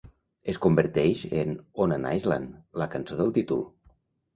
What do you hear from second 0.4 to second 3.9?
Es converteix en "On an Island", la cançó del títol.